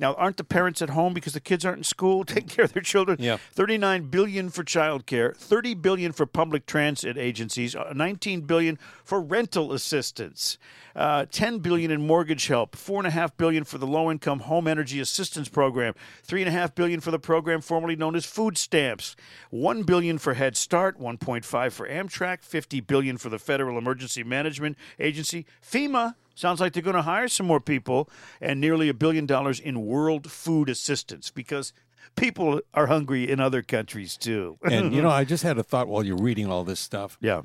[0.00, 2.72] Now, aren't the parents at home because the kids aren't in school taking care of
[2.72, 3.18] their children?
[3.20, 3.36] Yeah.
[3.52, 5.34] Thirty-nine billion for child care.
[5.36, 7.76] Thirty billion for public transit agencies.
[7.76, 10.56] uh, Nineteen billion for rental assistance.
[10.96, 12.74] Uh, Ten billion in mortgage help.
[12.74, 15.94] Four and a half billion for the low-income home energy assistance program.
[16.24, 19.14] Three and a half billion for the program formerly known as food stamps.
[19.50, 20.98] One billion for Head Start.
[20.98, 22.42] One point five for Amtrak.
[22.42, 25.44] Fifty billion for the Federal Emergency Management Agency.
[25.62, 26.14] FEMA.
[26.40, 28.08] Sounds like they're going to hire some more people,
[28.40, 31.74] and nearly a billion dollars in world food assistance because
[32.16, 34.56] people are hungry in other countries too.
[34.64, 37.18] And you know, I just had a thought while you're reading all this stuff.
[37.20, 37.42] yeah,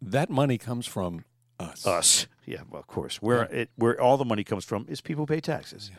[0.00, 1.24] That money comes from
[1.58, 1.84] us.
[1.86, 2.26] us.
[2.46, 3.20] Yeah, well, of course.
[3.20, 5.90] Where it where all the money comes from is people pay taxes.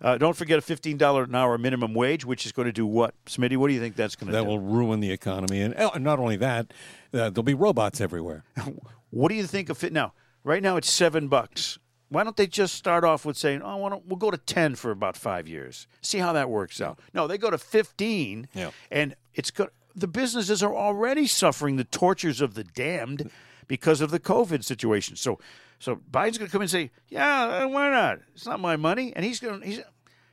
[0.00, 2.84] Uh, don't forget a fifteen dollar an hour minimum wage, which is going to do
[2.86, 3.56] what, Smitty?
[3.56, 4.38] What do you think that's going to do?
[4.38, 4.48] That do?
[4.50, 6.72] will ruin the economy, and oh, not only that,
[7.14, 8.42] uh, there'll be robots everywhere.
[9.10, 10.12] What do you think of it now?
[10.48, 11.78] Right now, it's seven bucks.
[12.08, 14.76] Why don't they just start off with saying, "Oh, why don't, we'll go to ten
[14.76, 16.98] for about five years, see how that works out"?
[17.12, 18.70] No, they go to fifteen, Yeah.
[18.90, 19.68] and it's good.
[19.94, 23.30] The businesses are already suffering the tortures of the damned
[23.66, 25.16] because of the COVID situation.
[25.16, 25.38] So,
[25.78, 28.20] so Biden's going to come and say, "Yeah, uh, why not?
[28.34, 29.60] It's not my money," and he's going.
[29.60, 29.80] to He's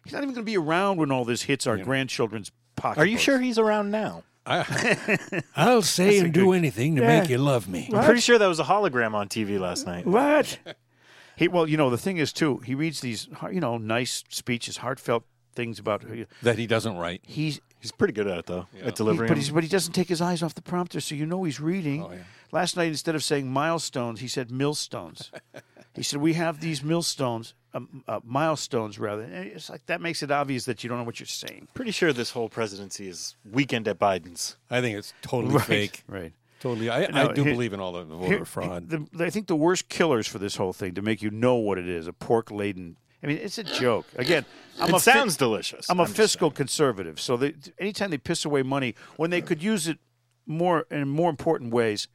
[0.05, 3.01] he's not even going to be around when all this hits our grandchildren's pockets.
[3.01, 4.23] Are you sure he's around now?
[5.55, 7.89] I'll say and do anything to make you love me.
[7.93, 10.05] I'm pretty sure that was a hologram on TV last night.
[10.05, 10.59] What?
[11.35, 12.57] he well, you know, the thing is too.
[12.59, 16.03] He reads these, you know, nice speeches, heartfelt things about.
[16.43, 17.21] That he doesn't write.
[17.23, 19.27] He's He's pretty good at it though, at he, delivering.
[19.27, 21.59] but he's but he doesn't take his eyes off the prompter, so you know he's
[21.59, 22.03] reading.
[22.03, 22.23] Oh, yeah.
[22.51, 25.31] Last night, instead of saying milestones, he said millstones.
[25.93, 29.23] he said we have these millstones, um, uh, milestones rather.
[29.23, 31.67] It's like that makes it obvious that you don't know what you're saying.
[31.73, 34.55] pretty sure this whole presidency is weekend at Biden's.
[34.71, 36.03] I think it's totally fake.
[36.07, 36.33] right.
[36.61, 36.89] Totally.
[36.89, 38.89] I, No, I do here- believe in all the voter Here- fraud.
[38.89, 41.77] the- I think the worst killers for this whole thing to make you know what
[41.77, 42.95] it is a pork laden.
[43.21, 44.05] I mean, it's a joke.
[44.15, 44.45] Again,
[44.79, 45.89] I'm it a fi- sounds delicious.
[45.89, 46.55] I'm a just fiscal saying.
[46.55, 49.97] conservative, so they, anytime they piss away money when they could use it
[50.45, 52.07] more in more important ways,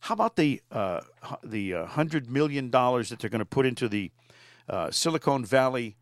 [0.00, 1.00] how about the uh,
[1.42, 4.10] the uh, hundred million dollars that they're going to put into the
[4.68, 5.96] uh, Silicon Valley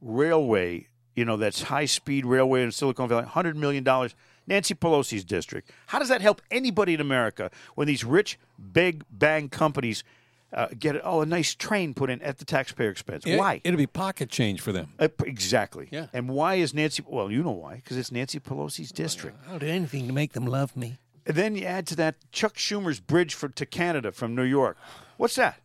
[0.00, 0.88] railway?
[1.16, 3.24] You know, that's high speed railway in Silicon Valley.
[3.24, 4.14] Hundred million dollars.
[4.46, 5.70] Nancy Pelosi's district.
[5.86, 8.38] How does that help anybody in America when these rich,
[8.72, 10.04] big bang companies
[10.52, 13.24] uh, get oh a nice train put in at the taxpayer expense?
[13.24, 13.60] It- Why?
[13.64, 14.92] It'll be pocket change for them.
[14.98, 15.88] Uh, exactly.
[15.90, 16.08] Yeah.
[16.12, 17.02] And why is Nancy?
[17.06, 17.76] Well, you know why?
[17.76, 19.38] Because it's Nancy Pelosi's district.
[19.48, 20.98] I'll do anything to make them love me.
[21.26, 24.76] And then you add to that Chuck Schumer's bridge for to Canada from New York.
[25.16, 25.58] What's that?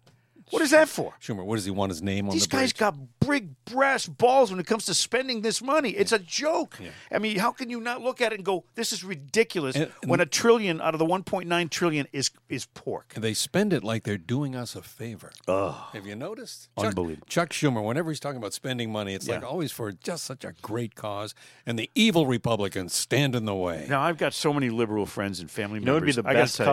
[0.50, 1.14] What is that for?
[1.22, 4.50] Schumer, what does he want his name on These the guys got big brass balls
[4.50, 5.92] when it comes to spending this money.
[5.92, 6.80] It's a joke.
[7.12, 9.76] I mean, how can you not look at it and go, "This is ridiculous"?
[9.76, 13.14] And- and- when a trillion out of the 1.9 trillion is is pork.
[13.16, 15.32] They spend it like they're doing us a favor.
[15.48, 16.70] Have you noticed?
[16.78, 17.28] Chuck- Unbelievable.
[17.30, 20.54] Chuck Schumer, whenever he's talking about spending money, it's like always for just such a
[20.64, 21.36] great cause,
[21.66, 23.86] and the evil Republicans stand in the way.
[23.88, 26.16] Now I've got so many liberal friends and family You know what would be members.
[26.24, 26.72] the I best tell you.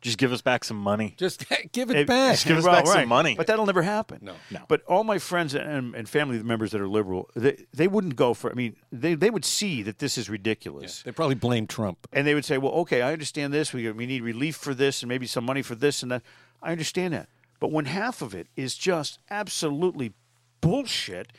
[0.00, 0.04] Cause?
[0.04, 1.14] Just give us back some money.
[1.18, 2.32] Just give it It- back.
[2.34, 3.34] Just give us Well, back some money.
[3.36, 4.18] But that'll never happen.
[4.22, 4.34] No.
[4.50, 4.60] No.
[4.68, 8.34] But all my friends and, and family members that are liberal, they, they wouldn't go
[8.34, 8.50] for.
[8.50, 11.02] I mean, they, they would see that this is ridiculous.
[11.02, 12.06] They probably blame Trump.
[12.12, 13.72] and they would say, "Well, okay, I understand this.
[13.72, 16.22] We we need relief for this, and maybe some money for this and that.
[16.62, 17.28] I understand that.
[17.60, 20.12] But when half of it is just absolutely
[20.60, 21.32] bullshit,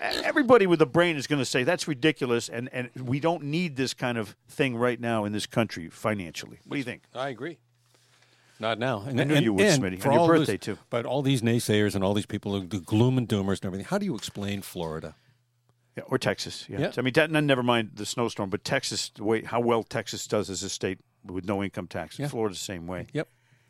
[0.00, 3.76] everybody with a brain is going to say that's ridiculous, and and we don't need
[3.76, 6.58] this kind of thing right now in this country financially.
[6.66, 7.02] What do you think?
[7.14, 7.58] I agree.
[8.58, 9.02] Not now.
[9.06, 10.00] And, I knew and- you would, and Smitty.
[10.00, 10.78] for On your birthday, too.
[10.90, 13.86] But all these naysayers and all these people, the gloom and doomers and everything.
[13.86, 15.14] How do you explain Florida?
[15.96, 16.66] Yeah, or Texas.
[16.68, 16.80] Yeah.
[16.80, 16.92] Yeah.
[16.96, 20.50] I mean, that, never mind the snowstorm, but Texas, the way how well Texas does
[20.50, 22.18] as a state with no income tax.
[22.18, 22.28] Yeah.
[22.28, 23.06] Florida's the same way.
[23.12, 23.28] Yep.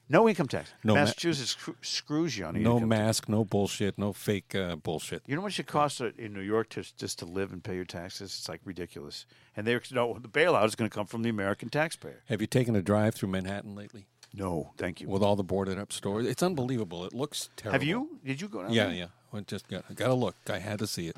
[0.08, 0.72] No income tax.
[0.84, 2.98] No Massachusetts screw- screws you on No income tax.
[3.00, 5.22] mask, no bullshit, no fake uh, bullshit.
[5.26, 7.74] You know what it costs uh, in New York to just to live and pay
[7.74, 8.36] your taxes?
[8.38, 9.26] It's like ridiculous.
[9.56, 12.22] And they're no, the bailout is going to come from the American taxpayer.
[12.28, 15.08] Have you taken a drive through Manhattan lately No, thank you.
[15.08, 16.26] with all the boarded up stores?
[16.26, 17.04] It's unbelievable.
[17.06, 17.72] It looks terrible.
[17.72, 18.18] Have you?
[18.24, 18.94] Did you go down Yeah, there?
[18.94, 19.06] yeah.
[19.32, 20.36] I just got, got to look.
[20.48, 21.16] I had to see it.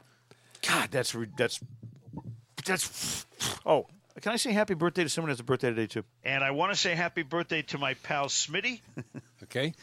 [0.66, 1.61] God, that's re- that's
[2.64, 3.26] that's.
[3.66, 3.87] Oh,
[4.20, 6.04] can I say happy birthday to someone who has a birthday today too?
[6.24, 8.81] And I want to say happy birthday to my pal Smitty,
[9.44, 9.74] Okay.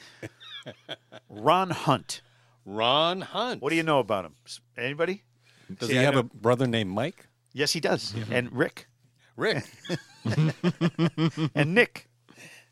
[1.30, 2.21] Ron Hunt.
[2.65, 3.62] Ron Hunt.
[3.62, 4.34] What do you know about him?
[4.78, 5.24] Anybody?
[5.80, 7.28] Does See, he I have know- a brother named Mike?
[7.54, 8.13] Yes, he does.
[8.30, 8.88] And Rick
[9.38, 9.63] Rick.
[11.56, 12.08] and Nick.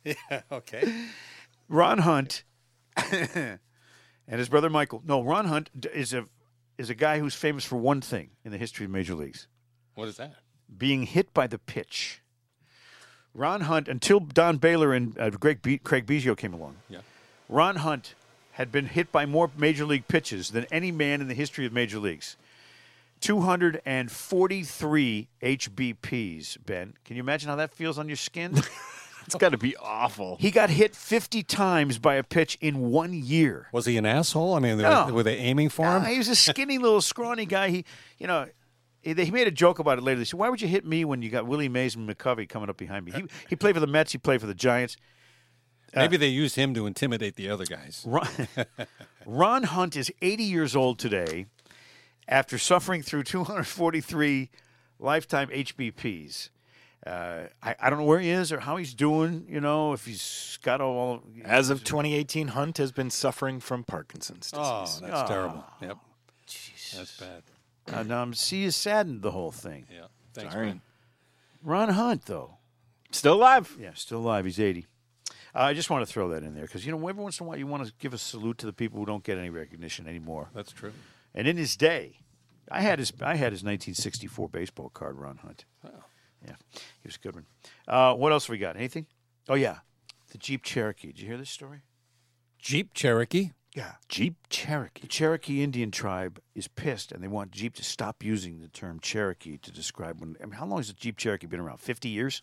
[0.51, 0.93] okay.
[1.69, 2.43] Ron Hunt
[3.11, 3.59] and
[4.27, 5.01] his brother Michael.
[5.05, 6.25] No, Ron Hunt is a
[6.77, 9.47] is a guy who's famous for one thing in the history of major leagues:
[9.95, 10.33] What is that?
[10.75, 12.21] being hit by the pitch.
[13.35, 16.99] Ron Hunt, until Don Baylor and uh, Greg Be- Craig Biggio came along, Yeah.
[17.49, 18.13] Ron Hunt
[18.51, 21.73] had been hit by more major league pitches than any man in the history of
[21.73, 22.37] major leagues.
[23.21, 26.93] 243 HBPs, Ben.
[27.05, 28.53] Can you imagine how that feels on your skin?
[29.25, 30.37] It's got to be awful.
[30.39, 33.67] he got hit 50 times by a pitch in one year.
[33.71, 34.53] Was he an asshole?
[34.55, 35.05] I mean, they No.
[35.07, 36.01] were, were they aiming for him?
[36.03, 37.69] Ah, he was a skinny little scrawny guy.
[37.69, 37.85] He,
[38.17, 38.47] you know,
[39.01, 40.19] he, he made a joke about it later.
[40.19, 42.69] They said, "Why would you hit me when you got Willie Mays and McCovey coming
[42.69, 44.11] up behind me?" He, he played for the Mets.
[44.11, 44.97] He played for the Giants.
[45.95, 48.03] Maybe they used him to intimidate the other guys.
[48.07, 48.27] Ron,
[49.27, 51.45] Ron Hunt is 80 years old today,
[52.27, 54.49] after suffering through 243
[54.99, 56.49] lifetime HBPs.
[57.05, 59.45] Uh, I, I don't know where he is or how he's doing.
[59.49, 61.21] You know, if he's got all.
[61.43, 64.57] As of 2018, Hunt has been suffering from Parkinson's disease.
[64.65, 65.27] Oh, that's Ah.
[65.27, 65.65] terrible.
[65.81, 65.97] Yep.
[66.95, 67.43] That's bad.
[67.87, 69.85] And um, see, is saddened the whole thing.
[69.93, 70.05] Yeah.
[70.33, 70.67] Thanks, Sorry.
[70.67, 70.81] man.
[71.61, 72.57] Ron Hunt, though.
[73.11, 73.75] Still alive.
[73.79, 74.45] Yeah, still alive.
[74.45, 74.85] He's 80.
[75.55, 77.45] Uh, I just want to throw that in there because, you know, every once in
[77.45, 79.49] a while you want to give a salute to the people who don't get any
[79.49, 80.49] recognition anymore.
[80.55, 80.93] That's true.
[81.35, 82.19] And in his day,
[82.71, 85.65] I had his I had his 1964 baseball card, Ron Hunt.
[86.45, 87.45] Yeah, he was a good one.
[87.87, 88.75] Uh, what else have we got?
[88.75, 89.05] Anything?
[89.49, 89.77] Oh, yeah.
[90.31, 91.07] The Jeep Cherokee.
[91.07, 91.83] Did you hear this story?
[92.59, 93.51] Jeep Cherokee.
[93.75, 93.93] Yeah.
[94.07, 95.01] Jeep Cherokee.
[95.01, 98.99] The Cherokee Indian tribe is pissed, and they want Jeep to stop using the term
[98.99, 100.35] Cherokee to describe when.
[100.41, 101.79] I mean, how long has the Jeep Cherokee been around?
[101.79, 102.41] 50 years?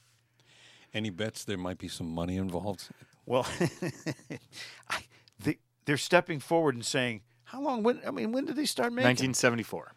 [0.93, 2.89] Any bets there might be some money involved?
[3.27, 3.47] Well,
[4.91, 5.03] I,
[5.39, 7.83] they, they're stepping forward and saying, how long?
[7.83, 9.09] When, I mean, when did they start making?
[9.09, 9.93] 1974.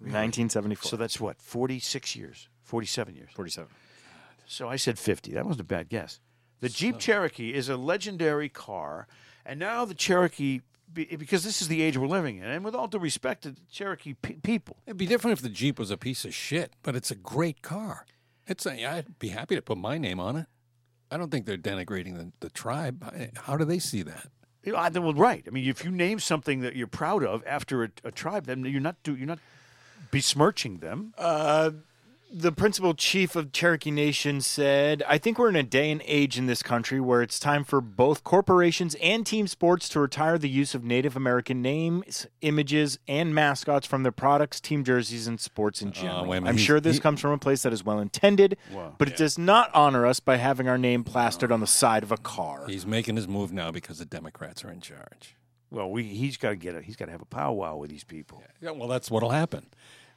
[0.00, 0.88] 1974.
[0.90, 3.30] So that's what, 46 years, 47 years.
[3.34, 3.68] 47.
[4.46, 5.32] So I said 50.
[5.32, 6.20] That wasn't a bad guess.
[6.60, 9.06] The Jeep Cherokee is a legendary car,
[9.46, 10.60] and now the Cherokee,
[10.92, 13.60] because this is the age we're living in, and with all due respect to the
[13.70, 16.96] Cherokee pe- people, It'd be different if the Jeep was a piece of shit, but
[16.96, 18.06] it's a great car.
[18.46, 20.46] It's a, I'd be happy to put my name on it.
[21.10, 23.04] I don't think they're denigrating the, the tribe.
[23.44, 24.28] How do they see that?
[24.64, 25.44] you know, I- well, right.
[25.46, 28.64] I mean, if you name something that you're proud of after a, a tribe, then
[28.64, 29.38] you're not do, you're not
[30.10, 31.12] besmirching them.
[32.30, 36.36] the principal chief of Cherokee Nation said, I think we're in a day and age
[36.36, 40.48] in this country where it's time for both corporations and team sports to retire the
[40.50, 45.80] use of Native American names, images, and mascots from their products, team jerseys, and sports
[45.80, 46.18] in general.
[46.18, 46.50] Uh, wait a minute.
[46.50, 48.58] I'm He's- sure this he- comes from a place that is well intended,
[48.98, 52.12] but it does not honor us by having our name plastered on the side of
[52.12, 52.66] a car.
[52.66, 55.34] He's making his move now because the Democrats are in charge.
[55.70, 58.04] Well, we, he's got to get a, he's got to have a powwow with these
[58.04, 58.42] people.
[58.60, 59.66] Yeah, well, that's what'll happen.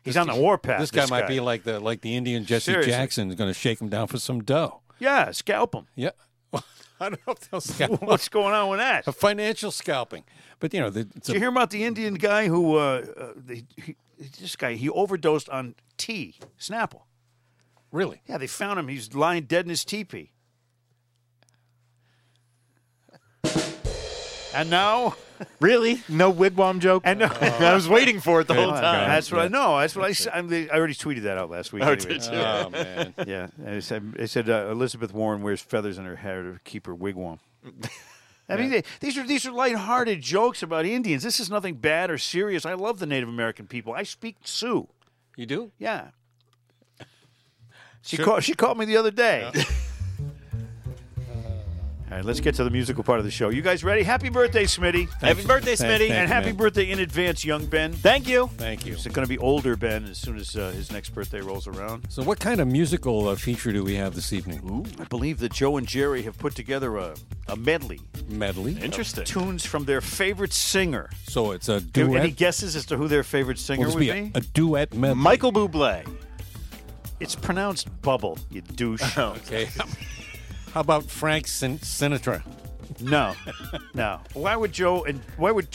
[0.04, 0.80] He's on the warpath.
[0.80, 2.92] This guy might be like the like the Indian Jesse Seriously.
[2.92, 4.82] Jackson is going to shake him down for some dough.
[5.00, 5.86] yeah, scalp him.
[5.96, 6.12] Yeah.
[6.54, 8.02] I don't know if they'll scalp.
[8.02, 9.08] What's going on with that?
[9.08, 10.24] a financial scalping.
[10.60, 13.64] But you know, the, Did you hear about the Indian guy who, uh, uh, the,
[13.76, 13.96] he,
[14.40, 17.02] this guy, he overdosed on tea, Snapple.
[17.92, 18.22] really.
[18.28, 18.88] Yeah, they found him.
[18.88, 20.32] He's lying dead in his teepee.
[24.54, 25.16] And now,
[25.60, 26.02] Really?
[26.10, 27.04] No wigwam joke?
[27.06, 28.82] and now, I was waiting for it the whole time.
[28.82, 29.10] God.
[29.10, 29.80] that's what I know.
[29.80, 30.34] That's what I said.
[30.36, 31.84] I'm I already tweeted that out last week.
[31.84, 32.14] Oh, anyway.
[32.14, 32.32] did you?
[32.34, 33.14] Oh man.
[33.28, 36.60] Yeah, and it said, it said uh, Elizabeth Warren wears feathers in her hair to
[36.64, 37.40] keep her wigwam.
[38.50, 41.24] I mean, they, these are these are lighthearted jokes about Indians.
[41.24, 42.66] This is nothing bad or serious.
[42.66, 43.94] I love the Native American people.
[43.94, 44.88] I speak Sioux.
[45.38, 45.72] You do?
[45.78, 46.10] Yeah.
[48.02, 48.44] She called.
[48.44, 49.52] She called me the other day.
[52.12, 53.48] All right, let's get to the musical part of the show.
[53.48, 54.04] You guys ready?
[54.04, 56.08] Happy birthday, Smitty, Happy birthday, Thank- Smitty.
[56.10, 56.56] thank and you, happy man.
[56.58, 57.94] birthday in advance, young Ben.
[57.94, 58.50] Thank you.
[58.58, 58.96] Thank you.
[58.96, 62.06] He's going to be older Ben as soon as uh, his next birthday rolls around.
[62.10, 64.86] So, what kind of musical uh, feature do we have this evening?
[65.00, 67.16] I believe that Joe and Jerry have put together a,
[67.48, 68.78] a medley Medley.
[68.82, 69.24] Interesting.
[69.24, 71.10] tunes from their favorite singer.
[71.30, 72.24] So it's a Do duet.
[72.24, 74.32] any guesses as to who their favorite singer Will this would be be?
[74.36, 75.16] a, a duet medley?
[75.16, 76.06] Michael Bublé.
[77.22, 79.02] It's pronounced Bubble, you douche.
[79.18, 79.70] Okay.
[80.74, 82.44] How about Frank Sin- Sinatra?
[83.00, 83.34] No,
[83.94, 84.20] no.
[84.34, 85.68] Why would Joe and why would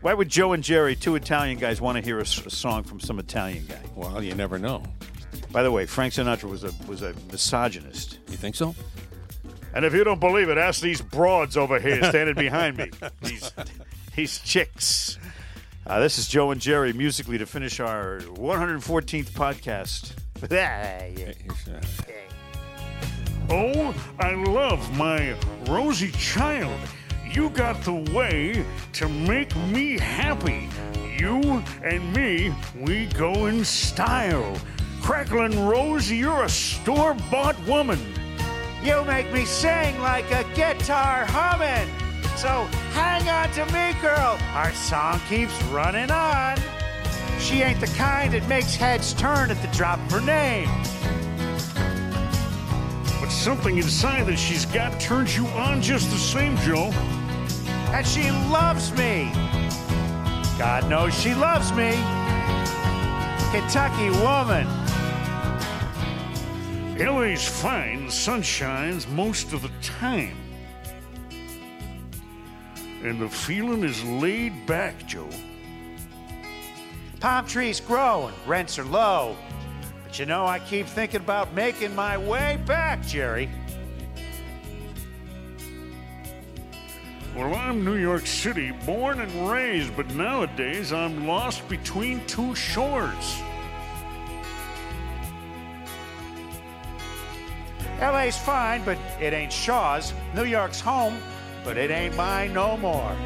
[0.00, 2.84] why would Joe and Jerry, two Italian guys, want to hear a, s- a song
[2.84, 3.80] from some Italian guy?
[3.94, 4.82] Well, you never know.
[5.52, 8.18] By the way, Frank Sinatra was a was a misogynist.
[8.30, 8.74] You think so?
[9.74, 12.90] And if you don't believe it, ask these broads over here standing behind me.
[13.22, 13.52] These
[14.16, 15.18] these chicks.
[15.86, 20.12] Uh, this is Joe and Jerry musically to finish our 114th podcast.
[23.52, 25.34] Oh, I love my
[25.66, 26.78] rosy child.
[27.32, 30.68] You got the way to make me happy.
[31.18, 34.56] You and me, we go in style.
[35.02, 37.98] Cracklin' Rose, you're a store bought woman.
[38.84, 41.88] You make me sing like a guitar humming.
[42.36, 44.38] So hang on to me, girl.
[44.54, 46.56] Our song keeps running on.
[47.40, 50.68] She ain't the kind that makes heads turn at the drop of her name.
[53.40, 56.90] Something inside that she's got turns you on just the same, Joe.
[57.90, 59.32] And she loves me.
[60.58, 61.92] God knows she loves me.
[63.50, 64.66] Kentucky woman.
[66.98, 70.36] LA's fine, the sun shines most of the time.
[73.02, 75.30] And the feeling is laid back, Joe.
[77.20, 79.34] Palm trees grow and rents are low.
[80.10, 83.48] But you know, I keep thinking about making my way back, Jerry.
[87.36, 93.40] Well, I'm New York City, born and raised, but nowadays I'm lost between two shores.
[98.00, 100.12] LA's fine, but it ain't Shaw's.
[100.34, 101.18] New York's home,
[101.62, 103.16] but it ain't mine no more.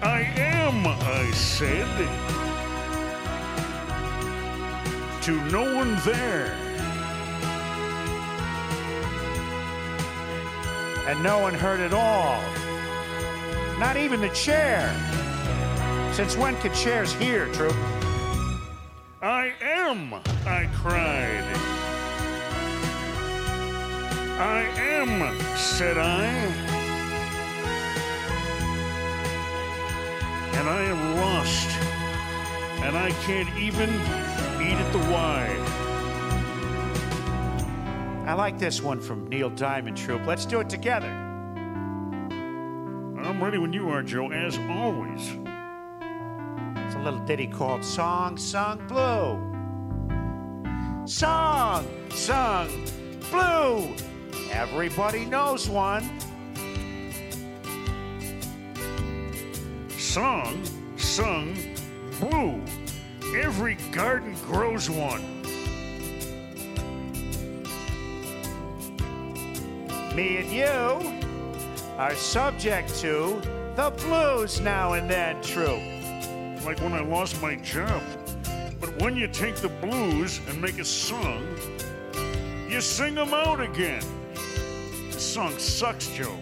[0.00, 2.47] I am, I said.
[5.28, 6.56] To no one there.
[11.06, 12.40] And no one heard it all.
[13.78, 14.90] Not even the chair.
[16.14, 17.74] Since when could chairs hear, Troop?
[19.20, 20.14] I am,
[20.46, 21.44] I cried.
[24.40, 26.24] I am, said I.
[30.54, 31.68] And I am lost.
[32.82, 33.90] And I can't even
[34.68, 35.54] eat at the Y.
[38.26, 40.26] I like this one from Neil Diamond, Troop.
[40.26, 41.08] Let's do it together.
[43.22, 45.30] I'm ready when you are, Joe, as always.
[46.86, 49.38] It's a little ditty called Song Sung Blue.
[51.06, 52.68] Song Sung
[53.30, 53.94] Blue.
[54.50, 56.02] Everybody knows one.
[59.90, 60.62] Song
[60.96, 61.54] sung
[62.18, 62.62] blue.
[63.36, 65.22] Every garden grows one.
[70.16, 71.22] Me and you
[71.98, 73.40] are subject to
[73.76, 75.80] the blues now and then, Troop.
[76.64, 78.02] like when I lost my job.
[78.80, 81.46] But when you take the blues and make a song,
[82.68, 84.02] you sing them out again.
[85.10, 86.36] The song sucks, Joe.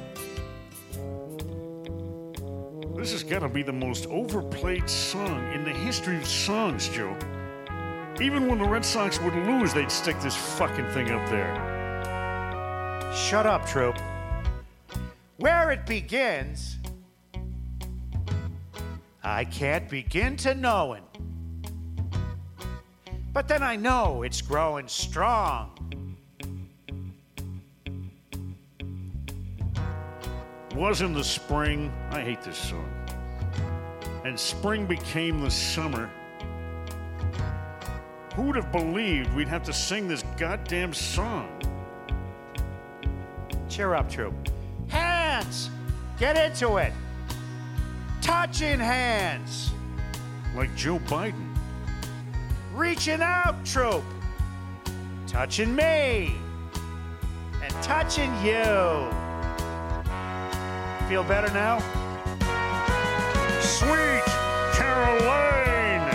[3.06, 7.16] This has got to be the most overplayed song in the history of songs, Joe.
[8.20, 11.54] Even when the Red Sox would lose, they'd stick this fucking thing up there.
[13.14, 13.96] Shut up, Troop.
[15.36, 16.78] Where it begins,
[19.22, 21.04] I can't begin to knowin'.
[23.32, 25.76] But then I know it's growing strong.
[30.76, 31.90] was in the spring.
[32.10, 32.95] I hate this song.
[34.26, 36.10] And spring became the summer.
[38.34, 41.48] Who would have believed we'd have to sing this goddamn song?
[43.68, 44.34] Cheer up, Troop.
[44.88, 45.70] Hands!
[46.18, 46.92] Get into it!
[48.20, 49.70] Touching hands!
[50.56, 51.56] Like Joe Biden.
[52.74, 54.02] Reaching out, Troop!
[55.28, 56.34] Touching me!
[57.62, 59.08] And touching you!
[61.08, 62.05] Feel better now?
[63.76, 64.24] Sweet
[64.72, 66.08] Caroline!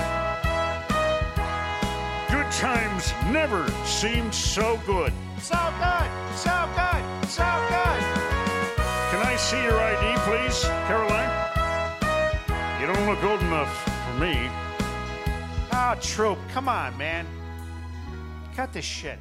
[2.32, 5.14] Good times never seemed so good.
[5.40, 6.10] So good!
[6.36, 7.30] So good!
[7.30, 8.02] So good!
[9.12, 11.30] Can I see your ID, please, Caroline?
[12.82, 14.50] You don't look old enough for me.
[15.72, 17.28] Ah, oh, Troop, come on, man.
[18.56, 19.20] Cut this shit.